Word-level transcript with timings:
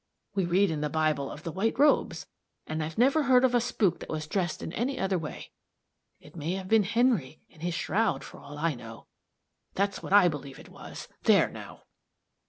We 0.33 0.45
read 0.45 0.71
in 0.71 0.81
the 0.81 0.89
Bible 0.89 1.29
of 1.29 1.43
the 1.43 1.51
white 1.51 1.77
robes 1.77 2.25
and 2.65 2.83
I've 2.83 2.97
never 2.97 3.21
heard 3.21 3.45
of 3.45 3.53
a 3.53 3.61
spook 3.61 3.99
that 3.99 4.09
was 4.09 4.25
dressed 4.25 4.63
in 4.63 4.73
any 4.73 4.99
other 4.99 5.19
way. 5.19 5.51
It 6.19 6.35
may 6.35 6.53
have 6.53 6.67
been 6.67 6.85
Henry 6.85 7.43
in 7.49 7.59
his 7.61 7.75
shroud, 7.75 8.23
for 8.23 8.39
all 8.39 8.57
I 8.57 8.73
know 8.73 9.05
that's 9.75 10.01
what 10.01 10.11
I 10.11 10.27
believe 10.27 10.57
it 10.57 10.69
was 10.69 11.07
there 11.21 11.49
now!" 11.49 11.83